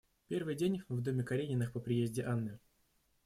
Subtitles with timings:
[0.29, 2.57] Первый день в доме Карениных по приезде Анны.